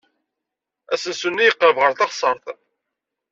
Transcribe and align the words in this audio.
Asensu-nni 0.93 1.43
yeqreb 1.45 1.77
ɣer 1.79 1.91
teɣsert. 1.93 2.45